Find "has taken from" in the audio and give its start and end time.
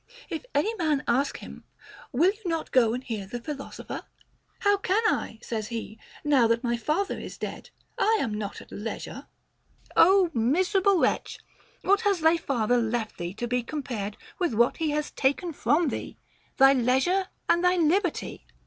14.89-15.89